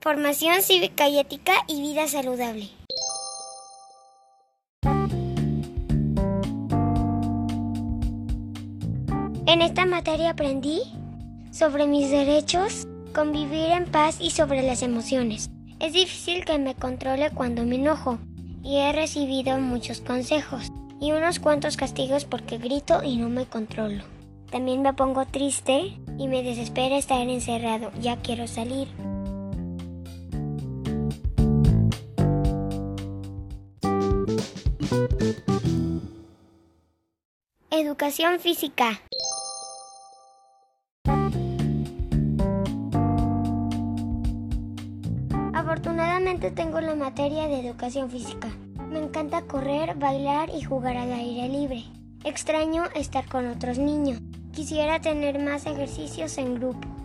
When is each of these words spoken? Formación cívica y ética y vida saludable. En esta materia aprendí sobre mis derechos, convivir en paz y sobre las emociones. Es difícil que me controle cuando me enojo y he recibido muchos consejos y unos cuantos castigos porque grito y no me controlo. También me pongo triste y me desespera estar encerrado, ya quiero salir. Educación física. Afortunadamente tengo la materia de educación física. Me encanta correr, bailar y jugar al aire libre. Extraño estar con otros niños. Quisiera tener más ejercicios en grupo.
Formación 0.00 0.62
cívica 0.62 1.08
y 1.08 1.18
ética 1.20 1.52
y 1.68 1.80
vida 1.80 2.08
saludable. 2.08 2.68
En 9.46 9.62
esta 9.62 9.86
materia 9.86 10.30
aprendí 10.30 10.80
sobre 11.52 11.86
mis 11.86 12.10
derechos, 12.10 12.88
convivir 13.14 13.70
en 13.72 13.86
paz 13.86 14.18
y 14.20 14.30
sobre 14.30 14.62
las 14.62 14.82
emociones. 14.82 15.50
Es 15.78 15.92
difícil 15.92 16.44
que 16.44 16.58
me 16.58 16.74
controle 16.74 17.30
cuando 17.30 17.64
me 17.64 17.76
enojo 17.76 18.18
y 18.64 18.78
he 18.78 18.92
recibido 18.92 19.58
muchos 19.58 20.00
consejos 20.00 20.72
y 21.00 21.12
unos 21.12 21.38
cuantos 21.38 21.76
castigos 21.76 22.24
porque 22.24 22.58
grito 22.58 23.02
y 23.04 23.16
no 23.16 23.28
me 23.28 23.46
controlo. 23.46 24.02
También 24.50 24.82
me 24.82 24.92
pongo 24.94 25.26
triste 25.26 25.96
y 26.20 26.28
me 26.28 26.42
desespera 26.42 26.98
estar 26.98 27.26
encerrado, 27.26 27.90
ya 27.98 28.16
quiero 28.16 28.46
salir. 28.46 28.88
Educación 37.70 38.38
física. 38.38 39.00
Afortunadamente 45.54 46.50
tengo 46.50 46.82
la 46.82 46.94
materia 46.94 47.48
de 47.48 47.60
educación 47.60 48.10
física. 48.10 48.48
Me 48.90 48.98
encanta 48.98 49.40
correr, 49.46 49.94
bailar 49.94 50.50
y 50.50 50.60
jugar 50.60 50.98
al 50.98 51.14
aire 51.14 51.48
libre. 51.48 51.84
Extraño 52.24 52.84
estar 52.94 53.26
con 53.26 53.46
otros 53.48 53.78
niños. 53.78 54.20
Quisiera 54.52 55.00
tener 55.00 55.38
más 55.38 55.64
ejercicios 55.66 56.36
en 56.38 56.56
grupo. 56.56 56.99